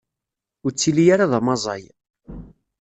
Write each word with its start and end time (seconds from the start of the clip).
Ur 0.63 0.71
ttili 0.71 1.05
ara 1.13 1.31
d 1.31 1.33
amaẓay. 1.37 1.83